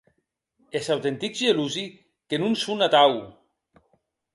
[0.79, 1.85] Es autentics gelosi
[2.29, 3.11] que non son atau.